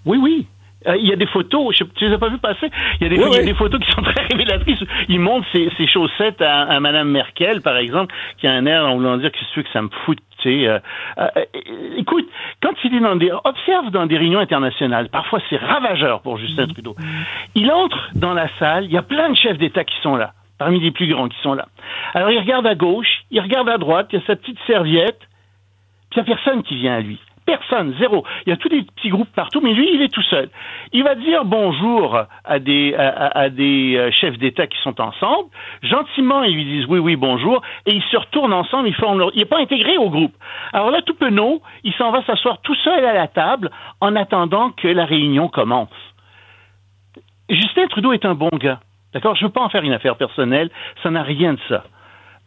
Oui, 0.05 0.17
oui. 0.21 0.47
Euh, 0.85 0.95
il 0.97 1.07
y 1.07 1.13
a 1.13 1.15
des 1.15 1.25
photos, 1.25 1.75
je, 1.75 1.83
tu 1.83 2.07
les 2.07 2.13
as 2.13 2.17
pas 2.17 2.29
vu 2.29 2.37
passer? 2.37 2.69
Il 2.99 3.03
y 3.03 3.05
a 3.07 3.09
des, 3.09 3.15
il 3.15 3.33
y 3.33 3.39
a 3.39 3.43
des 3.43 3.53
photos 3.55 3.79
qui 3.79 3.91
sont 3.91 4.01
très 4.13 4.25
révélatrices. 4.25 4.83
Il 5.09 5.19
montre 5.19 5.47
ses, 5.51 5.69
ses 5.77 5.87
chaussettes 5.87 6.41
à, 6.41 6.63
à 6.63 6.79
Mme 6.79 7.09
Merkel, 7.09 7.61
par 7.61 7.77
exemple, 7.77 8.13
qui 8.37 8.47
a 8.47 8.51
un 8.51 8.65
air 8.65 8.85
en 8.85 8.95
voulant 8.95 9.17
dire 9.17 9.31
que 9.31 9.37
c'est 9.55 9.63
que 9.63 9.69
ça 9.71 9.81
me 9.81 9.89
fout 10.05 10.19
euh, 10.45 10.79
euh, 11.17 11.29
écoute, 11.97 12.27
quand 12.61 12.73
il 12.83 12.95
est 12.95 12.99
dans 12.99 13.15
des, 13.15 13.31
observe 13.43 13.89
dans 13.91 14.05
des 14.05 14.17
réunions 14.17 14.39
internationales, 14.39 15.09
parfois 15.09 15.39
c'est 15.49 15.57
ravageur 15.57 16.21
pour 16.21 16.37
Justin 16.37 16.65
mm. 16.65 16.73
Trudeau. 16.73 16.95
Il 17.55 17.71
entre 17.71 18.09
dans 18.15 18.33
la 18.33 18.47
salle, 18.59 18.85
il 18.85 18.91
y 18.91 18.97
a 18.97 19.01
plein 19.01 19.29
de 19.29 19.35
chefs 19.35 19.57
d'État 19.57 19.83
qui 19.83 19.95
sont 20.01 20.15
là, 20.15 20.33
parmi 20.57 20.79
les 20.79 20.91
plus 20.91 21.07
grands 21.07 21.27
qui 21.27 21.39
sont 21.41 21.53
là. 21.53 21.67
Alors 22.13 22.31
il 22.31 22.39
regarde 22.39 22.67
à 22.67 22.75
gauche, 22.75 23.23
il 23.31 23.41
regarde 23.41 23.69
à 23.69 23.77
droite, 23.77 24.07
il 24.11 24.19
y 24.19 24.21
a 24.21 24.25
sa 24.25 24.35
petite 24.35 24.59
serviette, 24.67 25.19
puis 26.11 26.21
il 26.21 26.23
n'y 26.23 26.31
a 26.31 26.35
personne 26.35 26.63
qui 26.63 26.75
vient 26.77 26.95
à 26.95 27.01
lui. 27.01 27.19
Personne, 27.47 27.95
zéro. 27.97 28.25
Il 28.45 28.49
y 28.49 28.51
a 28.51 28.57
tous 28.57 28.67
des 28.67 28.81
petits 28.81 29.07
groupes 29.07 29.31
partout, 29.33 29.61
mais 29.61 29.71
lui, 29.71 29.89
il 29.93 30.01
est 30.01 30.13
tout 30.13 30.21
seul. 30.23 30.49
Il 30.91 31.05
va 31.05 31.15
dire 31.15 31.45
bonjour 31.45 32.19
à 32.43 32.59
des, 32.59 32.93
euh, 32.93 34.11
chefs 34.11 34.37
d'État 34.37 34.67
qui 34.67 34.77
sont 34.83 34.99
ensemble. 34.99 35.49
Gentiment, 35.81 36.43
ils 36.43 36.53
lui 36.53 36.65
disent 36.65 36.85
oui, 36.89 36.99
oui, 36.99 37.15
bonjour, 37.15 37.61
et 37.85 37.95
ils 37.95 38.03
se 38.11 38.17
retournent 38.17 38.51
ensemble, 38.51 38.89
ils 38.89 38.95
forment 38.95 39.19
leur... 39.19 39.31
Il 39.33 39.39
n'est 39.39 39.45
pas 39.45 39.59
intégré 39.59 39.97
au 39.97 40.09
groupe. 40.09 40.33
Alors 40.73 40.91
là, 40.91 41.01
tout 41.01 41.13
penaud, 41.13 41.61
il 41.85 41.93
s'en 41.93 42.11
va 42.11 42.21
s'asseoir 42.25 42.59
tout 42.63 42.75
seul 42.75 43.05
à 43.05 43.13
la 43.13 43.29
table 43.29 43.71
en 44.01 44.17
attendant 44.17 44.71
que 44.71 44.89
la 44.89 45.05
réunion 45.05 45.47
commence. 45.47 45.87
Justin 47.49 47.87
Trudeau 47.87 48.11
est 48.11 48.25
un 48.25 48.35
bon 48.35 48.49
gars. 48.51 48.81
D'accord? 49.13 49.37
Je 49.37 49.45
ne 49.45 49.47
veux 49.47 49.53
pas 49.53 49.61
en 49.61 49.69
faire 49.69 49.83
une 49.83 49.93
affaire 49.93 50.17
personnelle. 50.17 50.69
Ça 51.01 51.11
n'a 51.11 51.23
rien 51.23 51.53
de 51.53 51.59
ça 51.69 51.85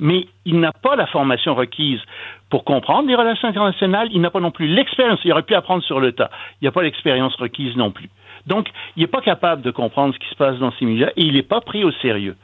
mais 0.01 0.27
il 0.45 0.59
n'a 0.59 0.73
pas 0.73 0.97
la 0.97 1.07
formation 1.07 1.55
requise 1.55 2.01
pour 2.49 2.65
comprendre 2.65 3.09
les 3.09 3.15
relations 3.15 3.49
internationales, 3.49 4.09
il 4.13 4.21
n'a 4.21 4.31
pas 4.31 4.41
non 4.41 4.51
plus 4.51 4.67
l'expérience, 4.67 5.21
il 5.25 5.33
aurait 5.33 5.43
pu 5.43 5.55
apprendre 5.55 5.85
sur 5.85 6.01
le 6.01 6.13
tas, 6.13 6.31
il 6.61 6.65
n'a 6.65 6.73
pas 6.73 6.83
l'expérience 6.83 7.35
requise 7.37 7.77
non 7.77 7.93
plus. 7.93 8.09
Donc, 8.47 8.69
il 8.97 9.01
n'est 9.01 9.07
pas 9.07 9.21
capable 9.21 9.63
de 9.63 9.71
comprendre 9.71 10.15
ce 10.15 10.19
qui 10.19 10.29
se 10.29 10.35
passe 10.35 10.59
dans 10.59 10.73
ces 10.79 10.87
milieux 10.87 11.11
et 11.17 11.23
il 11.23 11.35
n'est 11.35 11.43
pas 11.43 11.61
pris 11.61 11.85
au 11.85 11.93
sérieux. 11.93 12.37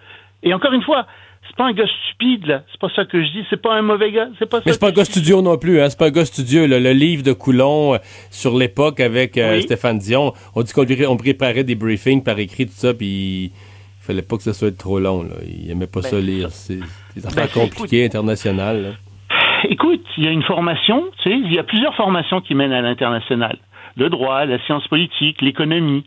Et 0.43 0.53
encore 0.55 0.73
une 0.73 0.83
fois, 0.83 1.07
c'est 1.49 1.57
pas 1.57 1.65
un 1.65 1.73
gars 1.73 1.87
stupide, 1.87 2.47
là. 2.47 2.63
C'est 2.71 2.81
pas 2.81 2.91
ça 2.95 3.05
que 3.05 3.23
je 3.23 3.31
dis. 3.31 3.45
C'est 3.49 3.61
pas 3.61 3.75
un 3.75 3.83
mauvais 3.83 4.11
gars. 4.11 4.29
C'est 4.39 4.49
pas 4.49 4.59
ça 4.59 4.63
Mais 4.67 4.73
c'est 4.73 4.81
pas 4.81 4.89
un 4.89 4.93
gars 4.93 5.05
studio 5.05 5.43
non 5.43 5.57
plus, 5.57 5.81
hein. 5.81 5.89
C'est 5.89 5.99
pas 5.99 6.07
un 6.07 6.11
gars 6.11 6.25
studio. 6.25 6.67
Le 6.67 6.93
livre 6.93 7.23
de 7.23 7.33
Coulon 7.33 7.95
euh, 7.95 7.99
sur 8.31 8.57
l'époque 8.57 9.01
avec 9.01 9.39
euh, 9.39 9.61
Stéphane 9.61 9.99
Dion, 9.99 10.33
on 10.55 10.63
dit 10.63 10.73
qu'on 10.73 11.17
préparait 11.17 11.65
des 11.65 11.75
briefings 11.75 12.23
par 12.23 12.39
écrit, 12.39 12.67
tout 12.67 12.73
ça, 12.75 12.95
puis 12.95 13.53
fallait 14.07 14.23
pas 14.23 14.37
que 14.37 14.43
ça 14.43 14.55
soit 14.55 14.77
trop 14.77 14.99
long. 14.99 15.23
Là. 15.23 15.37
Il 15.47 15.71
aimait 15.71 15.87
pas 15.87 16.01
ben, 16.01 16.09
ça 16.09 16.21
lire. 16.21 16.51
C'est 16.51 16.81
des 17.15 17.27
affaires 17.27 17.49
ben, 17.55 17.69
compliquées, 17.69 18.05
internationales. 18.05 18.97
Écoute, 19.69 20.05
il 20.17 20.25
y 20.25 20.29
a 20.29 20.31
une 20.31 20.43
formation, 20.43 21.05
tu 21.23 21.31
sais, 21.31 21.37
il 21.37 21.53
y 21.53 21.59
a 21.59 21.65
plusieurs 21.65 21.95
formations 21.95 22.41
qui 22.41 22.55
mènent 22.55 22.73
à 22.73 22.83
l'international. 22.83 23.59
Le 23.97 24.09
droit, 24.11 24.45
la 24.45 24.59
science 24.65 24.87
politique, 24.89 25.41
l'économie. 25.41 26.05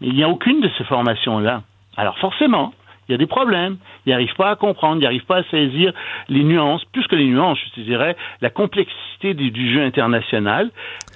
Mais 0.00 0.08
il 0.08 0.14
n'y 0.14 0.24
a 0.24 0.28
aucune 0.28 0.60
de 0.60 0.70
ces 0.78 0.84
formations-là. 0.84 1.62
Alors 1.96 2.18
forcément, 2.18 2.72
il 3.10 3.12
y 3.12 3.14
a 3.14 3.18
des 3.18 3.26
problèmes. 3.26 3.76
Ils 4.06 4.10
n'arrivent 4.10 4.36
pas 4.36 4.50
à 4.50 4.56
comprendre, 4.56 5.00
ils 5.00 5.04
n'arrivent 5.04 5.26
pas 5.26 5.38
à 5.38 5.42
saisir 5.50 5.92
les 6.28 6.44
nuances, 6.44 6.84
plus 6.92 7.06
que 7.08 7.16
les 7.16 7.26
nuances, 7.26 7.58
je 7.76 7.82
dirais, 7.82 8.16
la 8.40 8.50
complexité 8.50 9.34
du, 9.34 9.74
jeu 9.74 9.82
international. 9.82 10.70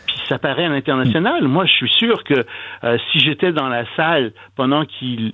Puis 0.07 0.17
ça 0.29 0.39
paraît 0.39 0.65
à 0.65 0.69
l'international. 0.69 1.47
Moi, 1.47 1.67
je 1.67 1.73
suis 1.73 1.91
sûr 1.91 2.25
que 2.25 2.45
euh, 2.83 2.99
si 3.11 3.21
j'étais 3.21 3.53
dans 3.53 3.69
la 3.69 3.85
salle 3.95 4.33
pendant 4.57 4.85
qu'il 4.85 5.33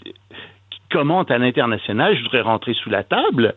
commente 0.91 1.31
à 1.31 1.39
l'international, 1.39 2.17
je 2.17 2.23
voudrais 2.23 2.43
rentrer 2.43 2.75
sous 2.75 2.91
la 2.91 3.05
table 3.05 3.55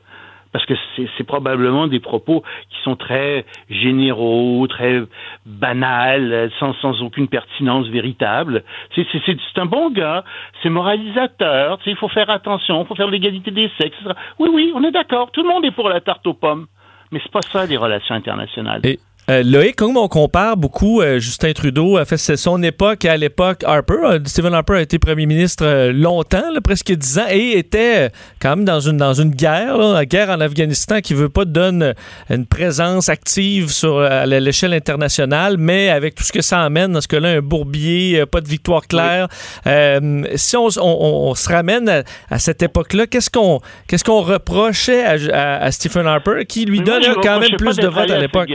parce 0.53 0.65
que 0.67 0.75
c'est 1.17 1.23
probablement 1.23 1.87
des 1.87 1.99
propos 1.99 2.43
qui 2.69 2.77
sont 2.83 2.95
très 2.95 3.43
généraux, 3.71 4.67
très 4.67 5.01
banals, 5.47 6.51
sans, 6.59 6.73
sans 6.75 7.01
aucune 7.01 7.27
pertinence 7.27 7.87
véritable. 7.87 8.63
C'est 8.93 9.57
un 9.57 9.65
bon 9.65 9.89
gars, 9.89 10.23
c'est 10.61 10.69
moralisateur, 10.69 11.79
il 11.87 11.95
faut 11.95 12.07
faire 12.07 12.29
attention, 12.29 12.83
il 12.83 12.87
faut 12.87 12.95
faire 12.95 13.09
l'égalité 13.09 13.49
des 13.49 13.69
sexes. 13.81 13.97
Oui, 14.37 14.49
oui, 14.53 14.71
on 14.75 14.83
est 14.83 14.91
d'accord, 14.91 15.31
tout 15.31 15.41
le 15.41 15.49
monde 15.49 15.65
est 15.65 15.71
pour 15.71 15.89
la 15.89 16.01
tarte 16.01 16.25
aux 16.27 16.35
pommes. 16.35 16.67
Mais 17.11 17.19
c'est 17.23 17.31
pas 17.31 17.41
ça 17.41 17.65
les 17.65 17.77
relations 17.77 18.15
internationales. 18.15 18.81
Euh, 19.29 19.41
Loïc, 19.41 19.77
comme 19.77 19.95
on 19.95 20.09
compare 20.09 20.57
beaucoup, 20.57 21.01
euh, 21.01 21.17
Justin 21.17 21.53
Trudeau 21.53 21.95
a 21.95 22.03
fait 22.03 22.17
son 22.17 22.61
époque 22.61 23.05
à 23.05 23.15
l'époque 23.15 23.63
Harper. 23.63 23.93
Euh, 24.03 24.19
Stephen 24.25 24.53
Harper 24.53 24.73
a 24.73 24.81
été 24.81 24.99
premier 24.99 25.25
ministre 25.25 25.91
longtemps, 25.91 26.43
presque 26.61 26.91
dix 26.91 27.19
ans, 27.19 27.27
et 27.29 27.57
était 27.57 28.09
quand 28.41 28.57
même 28.57 28.65
dans 28.65 28.81
une, 28.81 28.97
dans 28.97 29.13
une 29.13 29.29
guerre, 29.29 29.77
la 29.77 30.05
guerre 30.05 30.29
en 30.29 30.41
Afghanistan 30.41 30.99
qui 30.99 31.13
veut 31.13 31.29
pas 31.29 31.45
donner 31.45 31.93
une 32.29 32.45
présence 32.45 33.07
active 33.07 33.71
sur 33.71 33.99
à 33.99 34.25
l'échelle 34.25 34.73
internationale, 34.73 35.55
mais 35.57 35.89
avec 35.89 36.15
tout 36.15 36.23
ce 36.23 36.33
que 36.33 36.41
ça 36.41 36.61
amène, 36.61 36.91
dans 36.91 37.01
ce 37.01 37.07
cas-là, 37.07 37.29
un 37.29 37.41
bourbier, 37.41 38.25
pas 38.25 38.41
de 38.41 38.47
victoire 38.49 38.87
claire. 38.87 39.29
si 40.35 40.57
on, 40.57 40.69
se 41.35 41.49
ramène 41.49 42.03
à, 42.29 42.39
cette 42.39 42.61
époque-là, 42.61 43.07
qu'est-ce 43.07 43.29
qu'on 43.29 43.61
qu'est-ce 43.87 44.03
qu'on 44.03 44.21
reprochait 44.21 45.05
à, 45.05 45.71
Stephen 45.71 46.07
Harper, 46.07 46.45
qui 46.45 46.65
lui 46.65 46.81
donne 46.81 47.03
quand 47.21 47.39
même 47.39 47.55
plus 47.57 47.77
de 47.77 47.87
votes 47.87 48.11
à 48.11 48.19
l'époque? 48.19 48.49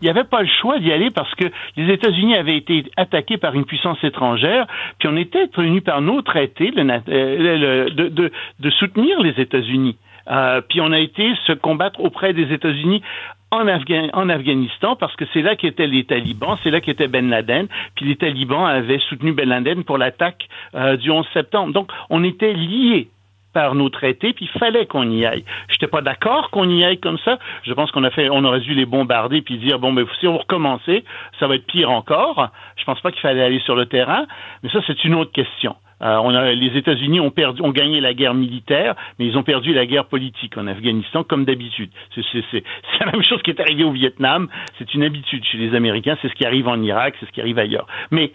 Il 0.00 0.04
n'y 0.04 0.10
avait 0.10 0.24
pas 0.24 0.42
le 0.42 0.48
choix 0.60 0.78
d'y 0.78 0.92
aller 0.92 1.10
parce 1.10 1.34
que 1.34 1.44
les 1.76 1.92
États-Unis 1.92 2.34
avaient 2.34 2.56
été 2.56 2.84
attaqués 2.96 3.36
par 3.36 3.54
une 3.54 3.64
puissance 3.64 4.02
étrangère, 4.02 4.66
puis 4.98 5.08
on 5.08 5.16
était 5.16 5.48
tenu 5.48 5.80
par 5.82 6.00
nos 6.00 6.22
traités 6.22 6.72
euh, 6.76 7.90
de, 7.90 8.70
soutenir 8.70 9.20
les 9.20 9.38
États-Unis. 9.40 9.96
Euh, 10.28 10.60
puis 10.68 10.80
on 10.80 10.92
a 10.92 10.98
été 10.98 11.34
se 11.46 11.52
combattre 11.52 12.00
auprès 12.00 12.32
des 12.32 12.52
États-Unis 12.52 13.02
en, 13.50 13.66
en, 13.66 14.28
Afghanistan 14.28 14.96
parce 14.96 15.16
que 15.16 15.24
c'est 15.32 15.42
là 15.42 15.56
qu'étaient 15.56 15.86
les 15.86 16.04
talibans, 16.04 16.56
c'est 16.62 16.70
là 16.70 16.80
qu'était 16.80 17.08
Ben 17.08 17.28
Laden, 17.28 17.66
puis 17.96 18.06
les 18.06 18.16
talibans 18.16 18.64
avaient 18.66 19.00
soutenu 19.08 19.32
Ben 19.32 19.48
Laden 19.48 19.82
pour 19.84 19.98
l'attaque 19.98 20.48
euh, 20.74 20.96
du 20.96 21.10
11 21.10 21.26
septembre. 21.34 21.72
Donc 21.72 21.90
on 22.10 22.22
était 22.22 22.52
liés 22.52 23.08
par 23.52 23.74
nos 23.74 23.88
traités, 23.88 24.32
puis 24.32 24.48
il 24.52 24.58
fallait 24.58 24.86
qu'on 24.86 25.10
y 25.10 25.24
aille. 25.24 25.44
Je 25.68 25.74
n'étais 25.74 25.86
pas 25.86 26.02
d'accord 26.02 26.50
qu'on 26.50 26.68
y 26.68 26.84
aille 26.84 26.98
comme 26.98 27.18
ça. 27.18 27.38
Je 27.64 27.72
pense 27.72 27.90
qu'on 27.90 28.04
a 28.04 28.10
fait, 28.10 28.28
on 28.30 28.44
aurait 28.44 28.60
dû 28.60 28.74
les 28.74 28.86
bombarder 28.86 29.42
puis 29.42 29.58
dire 29.58 29.78
bon, 29.78 29.92
mais 29.92 30.02
si 30.18 30.26
on 30.26 30.38
recommencer, 30.38 31.04
ça 31.38 31.46
va 31.46 31.56
être 31.56 31.66
pire 31.66 31.90
encore. 31.90 32.48
Je 32.76 32.84
pense 32.84 33.00
pas 33.00 33.10
qu'il 33.10 33.20
fallait 33.20 33.42
aller 33.42 33.60
sur 33.60 33.76
le 33.76 33.86
terrain, 33.86 34.26
mais 34.62 34.70
ça 34.70 34.80
c'est 34.86 35.04
une 35.04 35.14
autre 35.14 35.32
question. 35.32 35.76
Euh, 36.02 36.16
on 36.22 36.34
a, 36.34 36.52
les 36.52 36.76
États-Unis 36.78 37.20
ont 37.20 37.32
ont 37.36 37.70
gagné 37.70 38.00
la 38.00 38.14
guerre 38.14 38.34
militaire, 38.34 38.94
mais 39.18 39.26
ils 39.26 39.36
ont 39.36 39.42
perdu 39.42 39.74
la 39.74 39.86
guerre 39.86 40.06
politique 40.06 40.56
en 40.56 40.66
Afghanistan, 40.66 41.24
comme 41.24 41.44
d'habitude. 41.44 41.90
C'est 42.14 43.04
la 43.04 43.12
même 43.12 43.22
chose 43.22 43.42
qui 43.42 43.50
est 43.50 43.60
arrivée 43.60 43.84
au 43.84 43.92
Vietnam. 43.92 44.48
C'est 44.78 44.94
une 44.94 45.02
habitude 45.02 45.44
chez 45.44 45.58
les 45.58 45.74
Américains. 45.74 46.16
C'est 46.22 46.28
ce 46.28 46.34
qui 46.34 46.46
arrive 46.46 46.68
en 46.68 46.80
Irak, 46.82 47.16
c'est 47.20 47.26
ce 47.26 47.32
qui 47.32 47.40
arrive 47.40 47.58
ailleurs. 47.58 47.86
Mais 48.10 48.32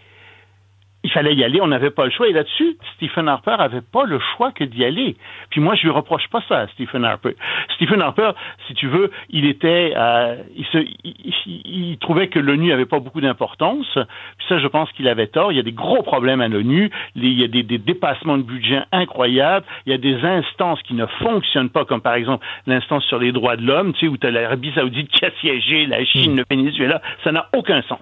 il 1.05 1.11
fallait 1.11 1.35
y 1.35 1.43
aller, 1.43 1.61
on 1.61 1.67
n'avait 1.67 1.91
pas 1.91 2.05
le 2.05 2.09
choix. 2.09 2.27
Et 2.27 2.33
là-dessus, 2.33 2.77
Stephen 2.95 3.27
Harper 3.27 3.57
avait 3.59 3.81
pas 3.81 4.05
le 4.05 4.19
choix 4.35 4.51
que 4.51 4.63
d'y 4.63 4.83
aller. 4.83 5.15
Puis 5.51 5.61
moi, 5.61 5.75
je 5.75 5.83
lui 5.83 5.91
reproche 5.91 6.27
pas 6.29 6.41
ça 6.49 6.61
à 6.61 6.67
Stephen 6.69 7.05
Harper. 7.05 7.35
Stephen 7.75 8.01
Harper, 8.01 8.31
si 8.67 8.73
tu 8.73 8.87
veux, 8.87 9.11
il 9.29 9.45
était, 9.45 9.93
euh, 9.95 10.37
il, 10.55 10.65
se, 10.65 10.79
il, 11.45 11.97
trouvait 11.99 12.27
que 12.27 12.39
l'ONU 12.39 12.73
avait 12.73 12.87
pas 12.87 12.99
beaucoup 12.99 13.21
d'importance. 13.21 13.87
Puis 13.93 14.47
ça, 14.49 14.57
je 14.57 14.65
pense 14.65 14.91
qu'il 14.93 15.07
avait 15.07 15.27
tort. 15.27 15.51
Il 15.51 15.57
y 15.57 15.59
a 15.59 15.63
des 15.63 15.73
gros 15.73 16.01
problèmes 16.01 16.41
à 16.41 16.47
l'ONU. 16.47 16.89
Il 17.15 17.39
y 17.39 17.43
a 17.43 17.47
des, 17.47 17.61
des, 17.61 17.77
dépassements 17.77 18.39
de 18.39 18.43
budget 18.43 18.81
incroyables. 18.91 19.65
Il 19.85 19.91
y 19.91 19.93
a 19.93 19.99
des 19.99 20.25
instances 20.25 20.81
qui 20.81 20.95
ne 20.95 21.05
fonctionnent 21.05 21.69
pas, 21.69 21.85
comme 21.85 22.01
par 22.01 22.15
exemple 22.15 22.43
l'instance 22.65 23.05
sur 23.05 23.19
les 23.19 23.31
droits 23.31 23.57
de 23.57 23.63
l'homme, 23.63 23.93
tu 23.93 23.99
sais, 23.99 24.07
où 24.07 24.17
tu 24.17 24.25
as 24.25 24.31
l'Arabie 24.31 24.71
Saoudite 24.73 25.09
qui 25.11 25.23
a 25.23 25.29
siégé, 25.39 25.85
la 25.85 26.03
Chine, 26.03 26.33
hmm. 26.33 26.37
le 26.37 26.43
Venezuela. 26.49 27.01
Ça 27.23 27.31
n'a 27.31 27.47
aucun 27.53 27.83
sens. 27.83 27.99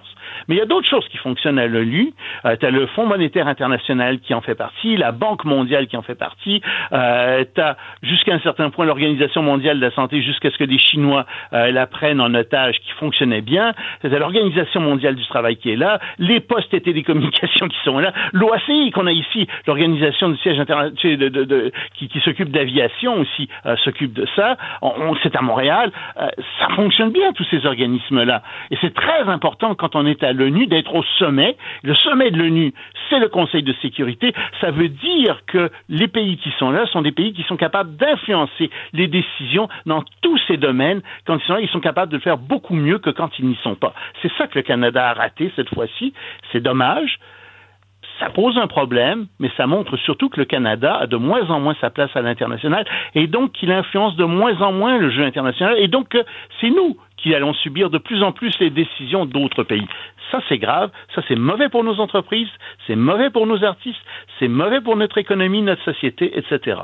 Mais 0.48 0.56
il 0.56 0.58
y 0.58 0.62
a 0.62 0.66
d'autres 0.66 0.88
choses 0.88 1.06
qui 1.08 1.16
fonctionnent 1.18 1.58
à 1.58 1.66
l'ONU. 1.66 2.12
Euh, 2.44 2.56
tu 2.58 2.66
as 2.66 2.70
le 2.70 2.86
Fonds 2.86 3.06
monétaire 3.06 3.48
international 3.48 4.20
qui 4.20 4.34
en 4.34 4.40
fait 4.40 4.54
partie, 4.54 4.96
la 4.96 5.12
Banque 5.12 5.44
mondiale 5.44 5.86
qui 5.86 5.96
en 5.96 6.02
fait 6.02 6.14
partie. 6.14 6.60
Euh, 6.92 7.44
tu 7.54 7.60
as 7.60 7.76
jusqu'à 8.02 8.34
un 8.34 8.40
certain 8.40 8.70
point 8.70 8.84
l'Organisation 8.84 9.42
mondiale 9.42 9.78
de 9.78 9.84
la 9.84 9.92
santé 9.92 10.22
jusqu'à 10.22 10.50
ce 10.50 10.58
que 10.58 10.64
les 10.64 10.78
Chinois 10.78 11.26
euh, 11.52 11.70
la 11.70 11.86
prennent 11.86 12.20
en 12.20 12.32
otage 12.34 12.76
qui 12.80 12.92
fonctionnait 12.92 13.40
bien. 13.40 13.72
Tu 14.00 14.14
as 14.14 14.18
l'Organisation 14.18 14.80
mondiale 14.80 15.14
du 15.14 15.26
travail 15.26 15.56
qui 15.56 15.70
est 15.70 15.76
là, 15.76 15.98
les 16.18 16.40
postes 16.40 16.72
et 16.74 16.80
télécommunications 16.80 17.68
qui 17.68 17.78
sont 17.84 17.98
là, 17.98 18.12
l'OACI 18.32 18.90
qu'on 18.90 19.06
a 19.06 19.12
ici, 19.12 19.46
l'Organisation 19.66 20.28
du 20.28 20.36
siège 20.38 20.58
de, 20.58 21.28
de, 21.28 21.44
de, 21.44 21.72
qui, 21.94 22.08
qui 22.08 22.20
s'occupe 22.20 22.50
d'aviation 22.50 23.20
aussi 23.20 23.48
euh, 23.66 23.76
s'occupe 23.76 24.12
de 24.12 24.26
ça. 24.36 24.56
On, 24.82 25.14
c'est 25.22 25.36
à 25.36 25.42
Montréal. 25.42 25.90
Euh, 26.20 26.28
ça 26.58 26.68
fonctionne 26.74 27.10
bien 27.10 27.32
tous 27.32 27.46
ces 27.50 27.66
organismes-là. 27.66 28.42
Et 28.70 28.78
c'est 28.80 28.94
très 28.94 29.22
important 29.28 29.74
quand 29.74 29.96
on 29.96 30.06
est 30.06 30.22
à 30.24 30.32
l'ONU 30.32 30.66
d'être 30.66 30.94
au 30.94 31.02
sommet. 31.18 31.56
Le 31.82 31.94
sommet 31.94 32.30
de 32.30 32.38
l'ONU, 32.38 32.72
c'est 33.08 33.18
le 33.18 33.28
Conseil 33.28 33.62
de 33.62 33.72
sécurité. 33.82 34.32
Ça 34.60 34.70
veut 34.70 34.88
dire 34.88 35.40
que 35.46 35.70
les 35.88 36.08
pays 36.08 36.36
qui 36.38 36.50
sont 36.58 36.70
là 36.70 36.86
sont 36.86 37.02
des 37.02 37.12
pays 37.12 37.32
qui 37.32 37.42
sont 37.44 37.56
capables 37.56 37.96
d'influencer 37.96 38.70
les 38.92 39.06
décisions 39.06 39.68
dans 39.86 40.02
tous 40.22 40.38
ces 40.48 40.56
domaines. 40.56 41.02
Quand 41.26 41.36
ils 41.36 41.44
sont 41.44 41.54
là, 41.54 41.60
ils 41.60 41.68
sont 41.68 41.80
capables 41.80 42.10
de 42.10 42.16
le 42.16 42.22
faire 42.22 42.38
beaucoup 42.38 42.74
mieux 42.74 42.98
que 42.98 43.10
quand 43.10 43.38
ils 43.38 43.46
n'y 43.46 43.58
sont 43.62 43.74
pas. 43.74 43.94
C'est 44.22 44.32
ça 44.38 44.46
que 44.46 44.58
le 44.58 44.62
Canada 44.62 45.10
a 45.10 45.14
raté 45.14 45.52
cette 45.56 45.68
fois-ci. 45.68 46.14
C'est 46.52 46.60
dommage 46.60 47.18
ça 48.20 48.30
pose 48.30 48.56
un 48.58 48.66
problème, 48.66 49.26
mais 49.40 49.50
ça 49.56 49.66
montre 49.66 49.96
surtout 49.96 50.28
que 50.28 50.38
le 50.38 50.44
Canada 50.44 50.96
a 50.96 51.06
de 51.06 51.16
moins 51.16 51.48
en 51.50 51.60
moins 51.60 51.74
sa 51.80 51.90
place 51.90 52.10
à 52.14 52.22
l'international 52.22 52.84
et 53.14 53.26
donc 53.26 53.52
qu'il 53.52 53.72
influence 53.72 54.16
de 54.16 54.24
moins 54.24 54.60
en 54.60 54.72
moins 54.72 54.98
le 54.98 55.10
jeu 55.10 55.24
international 55.24 55.76
et 55.78 55.88
donc 55.88 56.16
c'est 56.60 56.70
nous 56.70 56.96
qui 57.16 57.34
allons 57.34 57.54
subir 57.54 57.90
de 57.90 57.98
plus 57.98 58.22
en 58.22 58.32
plus 58.32 58.52
les 58.60 58.70
décisions 58.70 59.24
d'autres 59.24 59.62
pays. 59.62 59.86
Ça, 60.30 60.40
c'est 60.48 60.58
grave. 60.58 60.90
Ça, 61.14 61.22
c'est 61.28 61.36
mauvais 61.36 61.68
pour 61.68 61.84
nos 61.84 62.00
entreprises, 62.00 62.48
c'est 62.86 62.96
mauvais 62.96 63.30
pour 63.30 63.46
nos 63.46 63.62
artistes, 63.64 64.00
c'est 64.38 64.48
mauvais 64.48 64.80
pour 64.80 64.96
notre 64.96 65.18
économie, 65.18 65.62
notre 65.62 65.84
société, 65.84 66.36
etc. 66.36 66.78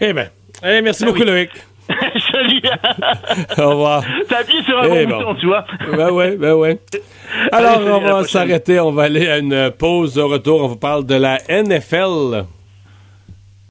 Eh 0.00 0.12
bien, 0.12 0.28
eh, 0.64 0.80
merci 0.82 1.04
beaucoup, 1.04 1.24
Loïc. 1.24 1.50
Salut. 2.32 2.62
Au 3.58 3.70
revoir. 3.70 4.04
T'as 4.28 4.40
appuyé 4.40 4.62
sur 4.62 4.78
un 4.78 4.84
eh 4.92 5.06
bon 5.06 5.18
bouton, 5.18 5.34
tu 5.36 5.46
vois. 5.46 5.64
Ben 5.96 6.10
ouais, 6.10 6.36
ben 6.36 6.54
ouais. 6.54 6.78
Alors, 7.52 7.80
on 7.80 8.00
va 8.00 8.24
s'arrêter. 8.24 8.80
On 8.80 8.92
va 8.92 9.04
aller 9.04 9.28
à 9.28 9.38
une 9.38 9.70
pause. 9.70 10.14
de 10.14 10.22
retour, 10.22 10.64
on 10.64 10.68
vous 10.68 10.76
parle 10.76 11.06
de 11.06 11.14
la 11.14 11.38
NFL. 11.48 12.46